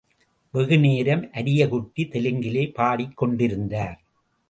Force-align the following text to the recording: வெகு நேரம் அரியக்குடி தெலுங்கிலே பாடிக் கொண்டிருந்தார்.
வெகு 0.53 0.77
நேரம் 0.79 1.21
அரியக்குடி 1.33 2.03
தெலுங்கிலே 2.09 2.73
பாடிக் 2.73 3.17
கொண்டிருந்தார். 3.17 3.97